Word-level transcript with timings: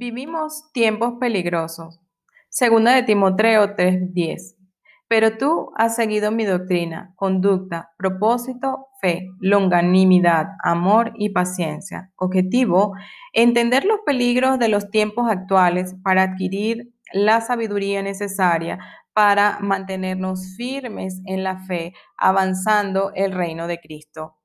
Vivimos 0.00 0.72
tiempos 0.72 1.18
peligrosos. 1.20 2.00
Segunda 2.48 2.94
de 2.94 3.02
Timoteo 3.02 3.74
3:10. 3.76 4.56
Pero 5.08 5.36
tú 5.36 5.72
has 5.76 5.94
seguido 5.94 6.30
mi 6.30 6.46
doctrina, 6.46 7.12
conducta, 7.16 7.90
propósito, 7.98 8.86
fe, 9.02 9.28
longanimidad, 9.40 10.46
amor 10.64 11.12
y 11.16 11.28
paciencia. 11.34 12.10
Objetivo, 12.16 12.94
entender 13.34 13.84
los 13.84 14.00
peligros 14.06 14.58
de 14.58 14.68
los 14.68 14.88
tiempos 14.88 15.28
actuales 15.28 15.94
para 16.02 16.22
adquirir 16.22 16.94
la 17.12 17.42
sabiduría 17.42 18.02
necesaria 18.02 18.78
para 19.12 19.58
mantenernos 19.60 20.54
firmes 20.56 21.20
en 21.26 21.44
la 21.44 21.58
fe, 21.66 21.92
avanzando 22.16 23.12
el 23.14 23.32
reino 23.32 23.66
de 23.66 23.78
Cristo. 23.78 24.39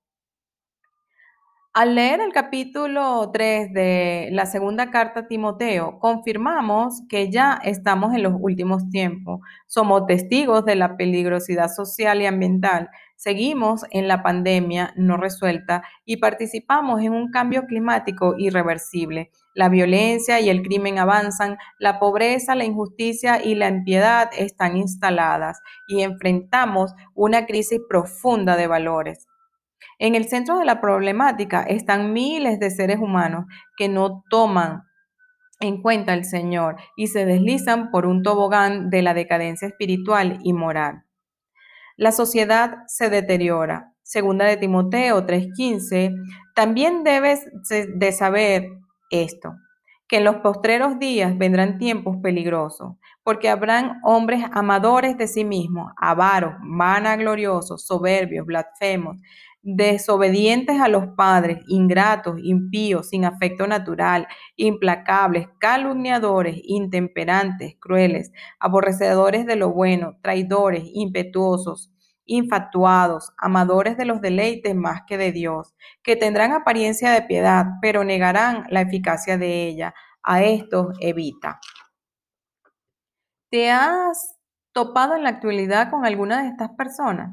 Al 1.77 1.93
leer 1.93 2.21
el 2.21 2.31
capítulo 2.31 3.31
3 3.33 3.73
de 3.73 4.29
la 4.31 4.45
segunda 4.45 4.91
carta 4.91 5.19
a 5.19 5.27
Timoteo, 5.27 5.99
confirmamos 5.99 7.01
que 7.09 7.29
ya 7.29 7.59
estamos 7.65 8.13
en 8.13 8.23
los 8.23 8.31
últimos 8.39 8.89
tiempos. 8.89 9.41
Somos 9.67 10.05
testigos 10.07 10.63
de 10.63 10.75
la 10.75 10.95
peligrosidad 10.95 11.67
social 11.67 12.21
y 12.21 12.27
ambiental. 12.27 12.89
Seguimos 13.17 13.83
en 13.91 14.07
la 14.07 14.23
pandemia 14.23 14.93
no 14.95 15.17
resuelta 15.17 15.83
y 16.05 16.15
participamos 16.15 17.01
en 17.01 17.11
un 17.11 17.29
cambio 17.29 17.65
climático 17.65 18.35
irreversible. 18.37 19.31
La 19.53 19.67
violencia 19.67 20.39
y 20.39 20.47
el 20.47 20.61
crimen 20.61 20.97
avanzan, 20.97 21.57
la 21.77 21.99
pobreza, 21.99 22.55
la 22.55 22.63
injusticia 22.63 23.43
y 23.43 23.53
la 23.53 23.67
impiedad 23.67 24.29
están 24.37 24.77
instaladas 24.77 25.59
y 25.89 26.03
enfrentamos 26.03 26.93
una 27.15 27.45
crisis 27.45 27.81
profunda 27.89 28.55
de 28.55 28.67
valores. 28.67 29.27
En 29.99 30.15
el 30.15 30.27
centro 30.27 30.57
de 30.57 30.65
la 30.65 30.81
problemática 30.81 31.63
están 31.63 32.13
miles 32.13 32.59
de 32.59 32.69
seres 32.69 32.99
humanos 32.99 33.45
que 33.77 33.87
no 33.87 34.23
toman 34.29 34.83
en 35.59 35.81
cuenta 35.81 36.13
al 36.13 36.25
Señor 36.25 36.75
y 36.97 37.07
se 37.07 37.25
deslizan 37.25 37.91
por 37.91 38.05
un 38.05 38.23
tobogán 38.23 38.89
de 38.89 39.01
la 39.01 39.13
decadencia 39.13 39.67
espiritual 39.67 40.39
y 40.43 40.53
moral. 40.53 41.03
La 41.97 42.11
sociedad 42.11 42.79
se 42.87 43.09
deteriora. 43.09 43.93
Segunda 44.03 44.45
de 44.45 44.57
Timoteo 44.57 45.25
3:15, 45.25 46.13
también 46.53 47.03
debes 47.03 47.45
de 47.69 48.11
saber 48.11 48.69
esto, 49.09 49.53
que 50.07 50.17
en 50.17 50.25
los 50.25 50.37
postreros 50.37 50.99
días 50.99 51.37
vendrán 51.37 51.77
tiempos 51.77 52.17
peligrosos, 52.21 52.97
porque 53.23 53.49
habrán 53.49 53.99
hombres 54.03 54.43
amadores 54.51 55.17
de 55.17 55.27
sí 55.27 55.45
mismos, 55.45 55.91
avaros, 55.97 56.53
vanagloriosos, 56.61 57.85
soberbios, 57.87 58.45
blasfemos, 58.45 59.17
desobedientes 59.65 60.79
a 60.79 60.87
los 60.87 61.07
padres, 61.17 61.59
ingratos, 61.67 62.39
impíos, 62.41 63.09
sin 63.09 63.25
afecto 63.25 63.67
natural, 63.67 64.27
implacables, 64.55 65.47
calumniadores, 65.59 66.57
intemperantes, 66.63 67.75
crueles, 67.79 68.31
aborrecedores 68.59 69.45
de 69.47 69.55
lo 69.57 69.71
bueno, 69.73 70.17
traidores, 70.21 70.83
impetuosos, 70.93 71.91
infatuados, 72.25 73.33
amadores 73.39 73.97
de 73.97 74.05
los 74.05 74.21
deleites 74.21 74.75
más 74.75 75.01
que 75.07 75.17
de 75.17 75.31
Dios, 75.31 75.73
que 76.03 76.15
tendrán 76.15 76.53
apariencia 76.53 77.11
de 77.11 77.23
piedad, 77.23 77.65
pero 77.81 78.03
negarán 78.03 78.65
la 78.69 78.81
eficacia 78.81 79.37
de 79.37 79.67
ella. 79.67 79.93
A 80.27 80.41
estos 80.43 80.87
evita. 81.01 81.59
¿Te 83.51 83.71
has 83.71 84.35
topado 84.71 85.15
en 85.15 85.23
la 85.23 85.29
actualidad 85.29 85.89
con 85.89 86.05
alguna 86.05 86.43
de 86.43 86.49
estas 86.49 86.69
personas? 86.71 87.31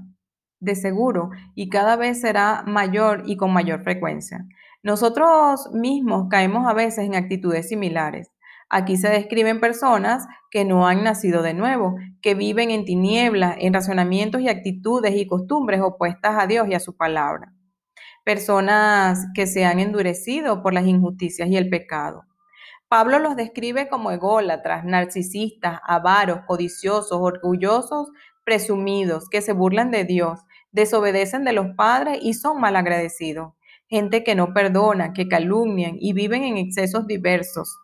De 0.63 0.77
seguro 0.77 1.31
y 1.55 1.69
cada 1.69 1.97
vez 1.97 2.21
será 2.21 2.63
mayor 2.67 3.25
y 3.27 3.37
con 3.37 3.53
mayor 3.53 3.83
frecuencia. 3.83 4.47
Nosotros 4.83 5.69
mismos 5.73 6.29
caemos 6.31 6.67
a 6.67 6.73
veces 6.73 7.05
en 7.05 7.15
actitudes 7.15 7.69
similares. 7.69 8.31
Aquí 8.71 8.97
se 8.97 9.09
describen 9.09 9.61
personas 9.61 10.27
que 10.51 10.65
no 10.65 10.87
han 10.87 11.05
nacido 11.05 11.43
de 11.43 11.53
nuevo, 11.53 11.97
que 12.23 12.35
viven 12.35 12.71
en 12.71 12.85
tinieblas, 12.85 13.57
en 13.59 13.75
razonamientos 13.75 14.41
y 14.41 14.49
actitudes 14.49 15.15
y 15.15 15.27
costumbres 15.27 15.81
opuestas 15.83 16.37
a 16.39 16.47
Dios 16.47 16.69
y 16.69 16.75
a 16.75 16.81
su 16.81 16.97
palabra. 16.97 17.53
Personas 18.25 19.27
que 19.35 19.47
se 19.47 19.65
han 19.65 19.81
endurecido 19.81 20.63
por 20.63 20.73
las 20.73 20.87
injusticias 20.87 21.49
y 21.49 21.57
el 21.57 21.69
pecado. 21.69 22.25
Pablo 22.89 23.19
los 23.19 23.37
describe 23.37 23.89
como 23.89 24.11
ególatras, 24.11 24.85
narcisistas, 24.85 25.81
avaros, 25.85 26.41
codiciosos, 26.47 27.19
orgullosos, 27.21 28.11
presumidos, 28.45 29.29
que 29.29 29.41
se 29.41 29.53
burlan 29.53 29.91
de 29.91 30.05
Dios, 30.05 30.41
desobedecen 30.73 31.45
de 31.45 31.53
los 31.53 31.75
padres 31.77 32.19
y 32.23 32.35
son 32.35 32.61
malagradecidos. 32.61 33.53
Gente 33.89 34.25
que 34.25 34.35
no 34.35 34.55
perdona, 34.55 35.13
que 35.13 35.29
calumnian 35.29 35.97
y 36.01 36.15
viven 36.15 36.43
en 36.43 36.57
excesos 36.57 37.07
diversos. 37.07 37.79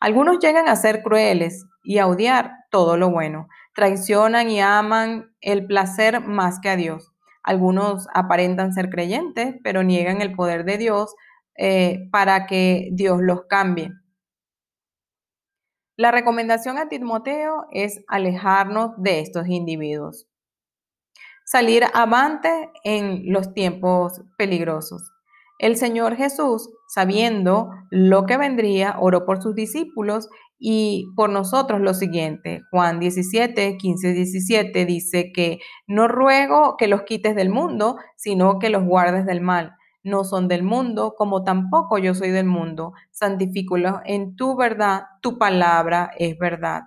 Algunos 0.00 0.38
llegan 0.38 0.68
a 0.68 0.76
ser 0.76 1.02
crueles 1.02 1.66
y 1.82 1.98
a 1.98 2.06
odiar 2.06 2.52
todo 2.70 2.96
lo 2.96 3.10
bueno. 3.10 3.48
Traicionan 3.74 4.50
y 4.50 4.60
aman 4.60 5.34
el 5.40 5.66
placer 5.66 6.20
más 6.20 6.60
que 6.60 6.70
a 6.70 6.76
Dios. 6.76 7.12
Algunos 7.42 8.06
aparentan 8.14 8.72
ser 8.72 8.88
creyentes, 8.88 9.56
pero 9.62 9.82
niegan 9.82 10.22
el 10.22 10.32
poder 10.34 10.64
de 10.64 10.78
Dios 10.78 11.14
eh, 11.56 12.08
para 12.10 12.46
que 12.46 12.88
Dios 12.92 13.20
los 13.20 13.42
cambie. 13.48 13.92
La 15.96 16.10
recomendación 16.10 16.78
a 16.78 16.88
Timoteo 16.88 17.66
es 17.70 18.02
alejarnos 18.08 18.92
de 18.96 19.20
estos 19.20 19.46
individuos 19.46 20.26
salir 21.44 21.84
avante 21.92 22.70
en 22.82 23.32
los 23.32 23.52
tiempos 23.52 24.22
peligrosos. 24.36 25.12
El 25.58 25.76
Señor 25.76 26.16
Jesús, 26.16 26.68
sabiendo 26.88 27.70
lo 27.90 28.26
que 28.26 28.36
vendría, 28.36 28.96
oró 28.98 29.24
por 29.24 29.40
sus 29.40 29.54
discípulos 29.54 30.28
y 30.58 31.06
por 31.14 31.30
nosotros 31.30 31.80
lo 31.80 31.94
siguiente. 31.94 32.62
Juan 32.70 32.98
17, 32.98 33.76
15, 33.76 34.12
17 34.12 34.84
dice 34.84 35.32
que 35.32 35.60
no 35.86 36.08
ruego 36.08 36.76
que 36.76 36.88
los 36.88 37.02
quites 37.02 37.36
del 37.36 37.50
mundo, 37.50 37.96
sino 38.16 38.58
que 38.58 38.70
los 38.70 38.84
guardes 38.84 39.26
del 39.26 39.40
mal. 39.40 39.76
No 40.02 40.24
son 40.24 40.48
del 40.48 40.62
mundo, 40.62 41.14
como 41.16 41.44
tampoco 41.44 41.98
yo 41.98 42.14
soy 42.14 42.30
del 42.30 42.46
mundo. 42.46 42.92
Santifículos 43.10 44.00
en 44.04 44.36
tu 44.36 44.56
verdad, 44.56 45.04
tu 45.22 45.38
palabra 45.38 46.10
es 46.18 46.36
verdad. 46.36 46.82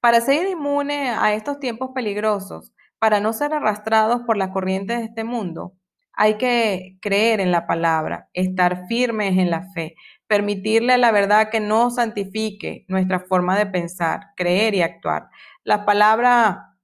Para 0.00 0.20
ser 0.20 0.46
inmune 0.48 1.10
a 1.10 1.32
estos 1.32 1.58
tiempos 1.58 1.92
peligrosos, 1.94 2.73
para 3.04 3.20
no 3.20 3.34
ser 3.34 3.52
arrastrados 3.52 4.22
por 4.22 4.38
las 4.38 4.48
corrientes 4.48 4.96
de 4.96 5.04
este 5.04 5.24
mundo, 5.24 5.74
hay 6.14 6.38
que 6.38 6.96
creer 7.02 7.38
en 7.40 7.52
la 7.52 7.66
palabra, 7.66 8.30
estar 8.32 8.86
firmes 8.86 9.36
en 9.36 9.50
la 9.50 9.70
fe, 9.74 9.94
permitirle 10.26 10.94
a 10.94 10.96
la 10.96 11.12
verdad 11.12 11.50
que 11.50 11.60
nos 11.60 11.96
santifique 11.96 12.86
nuestra 12.88 13.20
forma 13.20 13.58
de 13.58 13.66
pensar, 13.66 14.28
creer 14.36 14.74
y 14.74 14.80
actuar. 14.80 15.28
La 15.64 15.84
palabra 15.84 16.78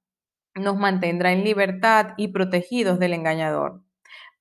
nos 0.53 0.77
mantendrá 0.77 1.31
en 1.31 1.43
libertad 1.43 2.09
y 2.17 2.27
protegidos 2.27 2.99
del 2.99 3.13
engañador. 3.13 3.81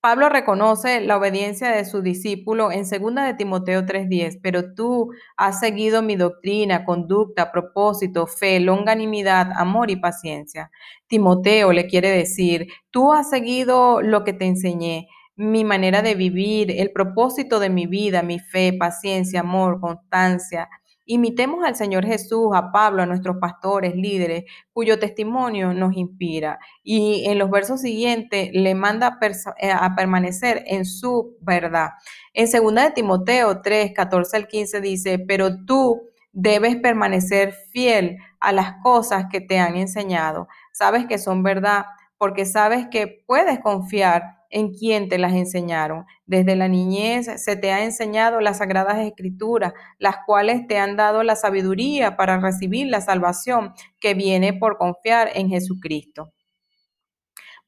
Pablo 0.02 0.30
reconoce 0.30 1.02
la 1.02 1.18
obediencia 1.18 1.70
de 1.70 1.84
su 1.84 2.00
discípulo 2.00 2.72
en 2.72 2.86
2 2.86 3.22
de 3.26 3.34
Timoteo 3.34 3.84
3:10, 3.84 4.38
pero 4.42 4.72
tú 4.72 5.10
has 5.36 5.60
seguido 5.60 6.00
mi 6.00 6.16
doctrina, 6.16 6.86
conducta, 6.86 7.52
propósito, 7.52 8.26
fe, 8.26 8.60
longanimidad, 8.60 9.50
amor 9.56 9.90
y 9.90 9.96
paciencia. 9.96 10.70
Timoteo 11.06 11.72
le 11.74 11.86
quiere 11.86 12.08
decir, 12.08 12.68
tú 12.90 13.12
has 13.12 13.28
seguido 13.28 14.00
lo 14.00 14.24
que 14.24 14.32
te 14.32 14.46
enseñé, 14.46 15.06
mi 15.36 15.64
manera 15.64 16.00
de 16.00 16.14
vivir, 16.14 16.70
el 16.70 16.92
propósito 16.92 17.60
de 17.60 17.68
mi 17.68 17.86
vida, 17.86 18.22
mi 18.22 18.38
fe, 18.38 18.72
paciencia, 18.72 19.40
amor, 19.40 19.80
constancia, 19.80 20.68
Imitemos 21.12 21.64
al 21.64 21.74
Señor 21.74 22.06
Jesús, 22.06 22.50
a 22.54 22.70
Pablo, 22.70 23.02
a 23.02 23.06
nuestros 23.06 23.38
pastores, 23.38 23.96
líderes, 23.96 24.44
cuyo 24.72 25.00
testimonio 25.00 25.74
nos 25.74 25.96
inspira. 25.96 26.60
Y 26.84 27.24
en 27.26 27.36
los 27.36 27.50
versos 27.50 27.80
siguientes 27.80 28.50
le 28.52 28.76
manda 28.76 29.18
eh, 29.58 29.72
a 29.72 29.96
permanecer 29.96 30.62
en 30.68 30.84
su 30.84 31.36
verdad. 31.40 31.88
En 32.32 32.48
2 32.48 32.74
de 32.76 32.90
Timoteo 32.92 33.60
3, 33.60 33.92
14 33.92 34.36
al 34.36 34.46
15 34.46 34.80
dice, 34.80 35.18
pero 35.18 35.64
tú 35.64 36.00
debes 36.30 36.76
permanecer 36.76 37.54
fiel 37.72 38.18
a 38.38 38.52
las 38.52 38.74
cosas 38.80 39.24
que 39.32 39.40
te 39.40 39.58
han 39.58 39.74
enseñado. 39.74 40.46
Sabes 40.70 41.06
que 41.06 41.18
son 41.18 41.42
verdad 41.42 41.86
porque 42.18 42.46
sabes 42.46 42.86
que 42.88 43.24
puedes 43.26 43.58
confiar 43.58 44.39
en 44.50 44.72
quien 44.74 45.08
te 45.08 45.18
las 45.18 45.32
enseñaron. 45.32 46.04
Desde 46.26 46.56
la 46.56 46.68
niñez 46.68 47.42
se 47.42 47.56
te 47.56 47.72
ha 47.72 47.84
enseñado 47.84 48.40
las 48.40 48.58
sagradas 48.58 48.98
escrituras, 48.98 49.72
las 49.98 50.16
cuales 50.26 50.66
te 50.66 50.78
han 50.78 50.96
dado 50.96 51.22
la 51.22 51.36
sabiduría 51.36 52.16
para 52.16 52.38
recibir 52.38 52.88
la 52.88 53.00
salvación 53.00 53.72
que 54.00 54.14
viene 54.14 54.52
por 54.52 54.76
confiar 54.76 55.30
en 55.34 55.48
Jesucristo. 55.48 56.32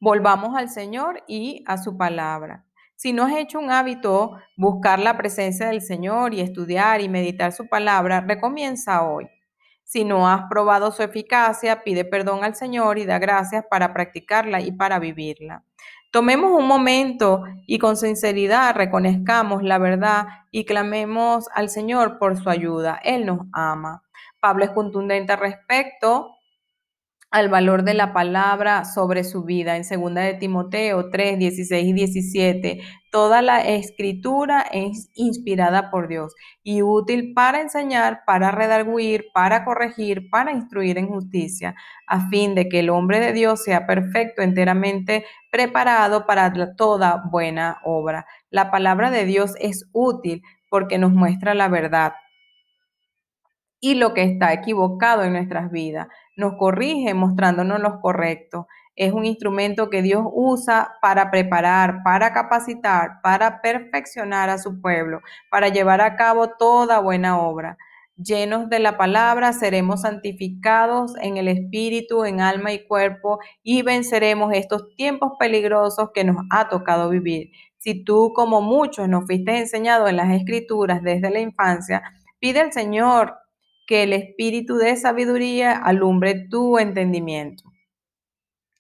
Volvamos 0.01 0.57
al 0.57 0.69
Señor 0.69 1.23
y 1.29 1.63
a 1.67 1.79
su 1.79 1.97
palabra. 1.97 2.65
Si 2.97 3.13
no 3.13 3.25
has 3.25 3.37
hecho 3.37 3.59
un 3.59 3.71
hábito 3.71 4.37
buscar 4.57 4.99
la 4.99 5.17
presencia 5.17 5.67
del 5.67 5.81
Señor 5.81 6.35
y 6.35 6.41
estudiar 6.41 7.01
y 7.01 7.09
meditar 7.09 7.53
su 7.53 7.69
palabra, 7.69 8.21
recomienza 8.21 9.03
hoy. 9.05 9.29
Si 9.85 10.05
no 10.05 10.29
has 10.29 10.45
probado 10.49 10.91
su 10.91 11.03
eficacia, 11.03 11.83
pide 11.83 12.05
perdón 12.05 12.45
al 12.45 12.55
Señor 12.55 12.99
y 12.99 13.05
da 13.05 13.19
gracias 13.19 13.65
para 13.69 13.93
practicarla 13.93 14.61
y 14.61 14.73
para 14.73 14.99
vivirla. 14.99 15.65
Tomemos 16.13 16.53
un 16.53 16.67
momento 16.69 17.45
y 17.67 17.79
con 17.79 17.97
sinceridad 17.97 18.75
reconozcamos 18.75 19.63
la 19.63 19.79
verdad 19.79 20.27
y 20.51 20.67
clamemos 20.67 21.49
al 21.55 21.71
Señor 21.71 22.19
por 22.19 22.37
su 22.37 22.51
ayuda. 22.51 23.01
Él 23.03 23.25
nos 23.25 23.47
ama. 23.51 24.03
Pablo 24.39 24.65
es 24.65 24.73
contundente 24.73 25.33
al 25.33 25.39
respecto 25.39 26.37
al 27.33 27.49
valor 27.49 27.83
de 27.83 27.95
la 27.95 28.13
palabra 28.13 28.85
sobre 28.85 29.25
su 29.25 29.43
vida. 29.43 29.77
En 29.77 29.83
2 29.83 30.15
de 30.15 30.35
Timoteo 30.35 31.09
3, 31.09 31.39
16 31.39 31.87
y 31.87 31.93
17, 31.95 32.81
toda 33.11 33.41
la 33.41 33.67
escritura 33.67 34.61
es 34.71 35.11
inspirada 35.15 35.91
por 35.91 36.09
Dios 36.09 36.35
y 36.63 36.83
útil 36.83 37.33
para 37.35 37.63
enseñar, 37.63 38.21
para 38.27 38.51
redarguir, 38.51 39.25
para 39.33 39.65
corregir, 39.65 40.29
para 40.29 40.53
instruir 40.53 40.99
en 40.99 41.09
justicia, 41.09 41.75
a 42.07 42.29
fin 42.29 42.55
de 42.55 42.69
que 42.69 42.81
el 42.81 42.91
hombre 42.91 43.19
de 43.19 43.33
Dios 43.33 43.65
sea 43.65 43.87
perfecto, 43.87 44.43
enteramente 44.43 45.25
preparado 45.51 46.27
para 46.27 46.53
toda 46.77 47.25
buena 47.31 47.79
obra. 47.83 48.27
La 48.51 48.71
palabra 48.71 49.11
de 49.11 49.25
Dios 49.25 49.55
es 49.59 49.89
útil 49.93 50.43
porque 50.69 50.99
nos 50.99 51.13
muestra 51.13 51.55
la 51.55 51.69
verdad 51.69 52.13
y 53.83 53.97
lo 53.97 54.15
que 54.15 54.23
está 54.23 54.53
equivocado 54.53 55.25
en 55.25 55.33
nuestras 55.33 55.71
vidas 55.71 56.07
nos 56.37 56.55
corrige 56.57 57.15
mostrándonos 57.15 57.81
lo 57.81 58.01
correcto. 58.01 58.69
Es 58.95 59.13
un 59.13 59.27
instrumento 59.27 59.91
que 59.91 60.03
Dios 60.03 60.25
usa 60.33 60.95
para 61.03 61.33
preparar, 61.33 62.03
para 62.05 62.33
capacitar, 62.33 63.21
para 63.23 63.61
perfeccionar 63.61 64.51
a 64.51 64.59
su 64.59 64.81
pueblo, 64.81 65.21
para 65.51 65.69
llevar 65.69 66.01
a 66.01 66.15
cabo 66.15 66.51
toda 66.57 67.01
buena 67.01 67.41
obra. 67.41 67.77
Llenos 68.17 68.69
de 68.69 68.79
la 68.79 68.97
palabra, 68.97 69.53
seremos 69.53 70.03
santificados 70.03 71.15
en 71.21 71.37
el 71.37 71.49
espíritu, 71.49 72.25
en 72.25 72.41
alma 72.41 72.73
y 72.73 72.87
cuerpo 72.87 73.41
y 73.65 73.83
venceremos 73.83 74.53
estos 74.55 74.95
tiempos 74.95 75.33
peligrosos 75.41 76.11
que 76.15 76.23
nos 76.23 76.37
ha 76.51 76.69
tocado 76.69 77.09
vivir. 77.09 77.51
Si 77.79 78.05
tú, 78.05 78.33
como 78.33 78.61
muchos, 78.61 79.09
nos 79.09 79.27
fuiste 79.27 79.59
enseñado 79.59 80.07
en 80.07 80.19
las 80.19 80.31
escrituras 80.31 81.03
desde 81.03 81.31
la 81.31 81.41
infancia, 81.41 82.01
pide 82.39 82.61
al 82.61 82.73
Señor 82.73 83.42
que 83.87 84.05
el 84.05 84.13
espíritu 84.13 84.77
de 84.77 84.97
sabiduría 84.97 85.73
alumbre 85.73 86.47
tu 86.49 86.79
entendimiento. 86.79 87.65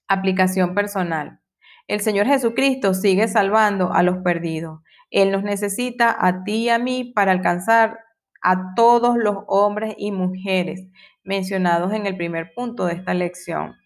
Aplicación 0.09 0.75
personal. 0.75 1.41
El 1.89 2.01
Señor 2.01 2.27
Jesucristo 2.27 2.95
sigue 2.95 3.29
salvando 3.29 3.93
a 3.93 4.03
los 4.03 4.19
perdidos. 4.19 4.81
Él 5.11 5.31
nos 5.31 5.43
necesita 5.43 6.17
a 6.19 6.45
ti 6.45 6.65
y 6.65 6.69
a 6.69 6.79
mí 6.79 7.13
para 7.15 7.33
alcanzar 7.33 7.99
a 8.43 8.75
todos 8.75 9.17
los 9.17 9.39
hombres 9.47 9.95
y 9.99 10.11
mujeres 10.11 10.89
mencionados 11.25 11.93
en 11.93 12.07
el 12.07 12.17
primer 12.17 12.53
punto 12.55 12.87
de 12.87 12.95
esta 12.95 13.15
lección. 13.15 13.77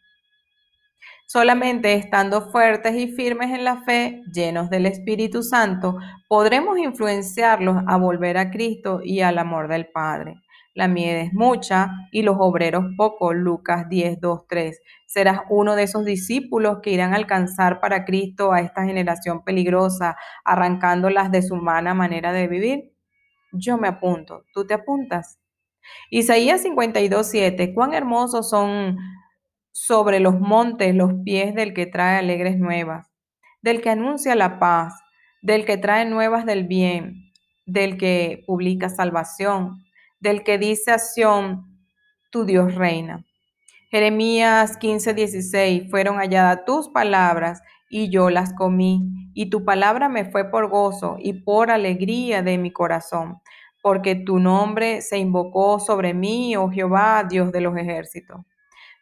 Solamente 1.27 1.95
estando 1.95 2.51
fuertes 2.53 2.95
y 2.95 3.09
firmes 3.09 3.51
en 3.51 3.65
la 3.65 3.83
fe, 3.83 4.23
llenos 4.33 4.71
del 4.71 4.87
Espíritu 4.87 5.43
Santo, 5.43 5.99
podremos 6.29 6.79
influenciarlos 6.79 7.83
a 7.87 7.97
volver 7.97 8.39
a 8.39 8.51
Cristo 8.51 9.01
y 9.03 9.21
al 9.21 9.39
amor 9.39 9.67
del 9.67 9.89
Padre 9.89 10.41
la 10.77 10.89
miel 10.89 11.17
es 11.17 11.33
mucha 11.33 11.89
y 12.13 12.21
los 12.21 12.37
obreros 12.39 12.85
pocos. 12.99 13.35
Lucas 13.35 13.89
10, 13.89 14.21
2, 14.21 14.47
3. 14.47 14.81
Serás 15.07 15.41
uno 15.49 15.75
de 15.75 15.85
esos 15.85 16.05
discípulos 16.05 16.81
que 16.83 16.91
irán 16.91 17.15
a 17.15 17.17
alcanzar 17.17 17.81
para 17.81 18.05
Cristo 18.05 18.53
a 18.53 18.61
esta 18.61 18.85
generación 18.85 19.43
peligrosa, 19.43 20.17
arrancándolas 20.45 21.33
de 21.33 21.41
su 21.41 21.55
humana 21.55 21.95
manera 21.95 22.33
de 22.33 22.47
vivir. 22.47 22.93
Yo 23.53 23.79
me 23.79 23.89
apunto. 23.89 24.45
¿Tú 24.53 24.67
te 24.67 24.75
apuntas? 24.75 25.39
Isaías 26.11 26.61
52, 26.61 27.27
7. 27.27 27.73
Cuán 27.73 27.95
hermosos 27.95 28.51
son 28.51 28.99
sobre 29.73 30.21
los 30.21 30.39
montes 30.39 30.95
los 30.95 31.13
pies 31.25 31.55
del 31.55 31.73
que 31.73 31.87
trae 31.87 32.19
alegres 32.19 32.59
nuevas, 32.59 33.11
del 33.63 33.81
que 33.81 33.89
anuncia 33.89 34.35
la 34.35 34.59
paz, 34.59 34.93
del 35.41 35.65
que 35.65 35.79
trae 35.79 36.05
nuevas 36.05 36.45
del 36.45 36.67
bien, 36.67 37.33
del 37.65 37.97
que 37.97 38.45
publica 38.47 38.91
salvación 38.91 39.86
del 40.21 40.43
que 40.43 40.59
dice 40.59 40.93
a 40.93 40.99
tu 42.31 42.45
Dios 42.45 42.75
reina. 42.75 43.25
Jeremías 43.91 44.77
15, 44.79 45.15
16, 45.15 45.91
fueron 45.91 46.17
halladas 46.17 46.65
tus 46.65 46.89
palabras 46.89 47.63
y 47.89 48.11
yo 48.11 48.31
las 48.31 48.53
comí, 48.53 49.31
y 49.33 49.49
tu 49.49 49.65
palabra 49.65 50.09
me 50.09 50.25
fue 50.25 50.51
por 50.51 50.69
gozo 50.69 51.17
y 51.19 51.45
por 51.45 51.71
alegría 51.71 52.43
de 52.43 52.59
mi 52.59 52.73
corazón, 52.73 53.41
porque 53.83 54.17
tu 54.17 54.39
nombre 54.39 55.03
se 55.03 55.19
invocó 55.19 55.79
sobre 55.79 56.15
mí, 56.15 56.57
oh 56.57 56.69
Jehová, 56.69 57.25
Dios 57.29 57.53
de 57.53 57.61
los 57.61 57.77
ejércitos. 57.77 58.41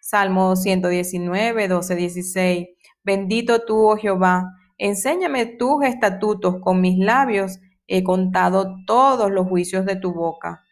Salmo 0.00 0.54
119, 0.54 1.66
12, 1.66 1.96
16. 1.96 2.68
Bendito 3.02 3.64
tú, 3.64 3.90
oh 3.90 3.96
Jehová, 3.96 4.50
enséñame 4.76 5.46
tus 5.46 5.82
estatutos, 5.84 6.56
con 6.60 6.80
mis 6.80 6.98
labios 6.98 7.58
he 7.86 8.02
contado 8.02 8.76
todos 8.86 9.30
los 9.30 9.46
juicios 9.46 9.86
de 9.86 9.96
tu 9.96 10.12
boca. 10.12 10.63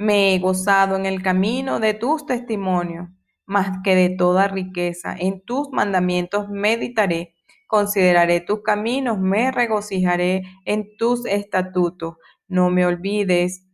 Me 0.00 0.34
he 0.34 0.38
gozado 0.38 0.96
en 0.96 1.04
el 1.04 1.22
camino 1.22 1.78
de 1.78 1.92
tus 1.92 2.24
testimonios, 2.24 3.10
más 3.44 3.82
que 3.84 3.94
de 3.94 4.08
toda 4.08 4.48
riqueza. 4.48 5.14
En 5.14 5.42
tus 5.42 5.68
mandamientos 5.72 6.48
meditaré, 6.48 7.34
consideraré 7.66 8.40
tus 8.40 8.62
caminos, 8.62 9.18
me 9.18 9.50
regocijaré 9.50 10.44
en 10.64 10.96
tus 10.96 11.26
estatutos. 11.26 12.14
No 12.48 12.70
me 12.70 12.86
olvides, 12.86 13.66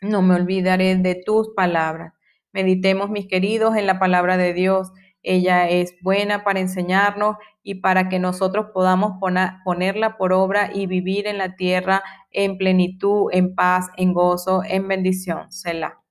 no 0.00 0.20
me 0.20 0.34
olvidaré 0.34 0.96
de 0.96 1.14
tus 1.14 1.50
palabras. 1.54 2.12
Meditemos, 2.50 3.08
mis 3.08 3.28
queridos, 3.28 3.76
en 3.76 3.86
la 3.86 4.00
palabra 4.00 4.36
de 4.36 4.52
Dios. 4.52 4.90
Ella 5.22 5.68
es 5.68 5.94
buena 6.02 6.42
para 6.42 6.58
enseñarnos 6.58 7.36
y 7.66 7.74
para 7.74 8.08
que 8.08 8.20
nosotros 8.20 8.66
podamos 8.72 9.18
ponerla 9.64 10.16
por 10.16 10.32
obra 10.32 10.70
y 10.72 10.86
vivir 10.86 11.26
en 11.26 11.36
la 11.36 11.56
tierra 11.56 12.04
en 12.30 12.58
plenitud, 12.58 13.28
en 13.32 13.56
paz, 13.56 13.88
en 13.96 14.14
gozo, 14.14 14.62
en 14.64 14.86
bendición. 14.86 15.50
Selah. 15.50 16.05